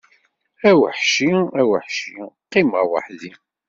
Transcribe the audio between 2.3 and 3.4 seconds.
qqimeɣ weḥdi!